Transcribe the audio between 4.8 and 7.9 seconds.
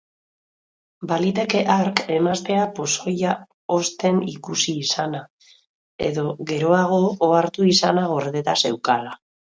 izana edo geroago ohartu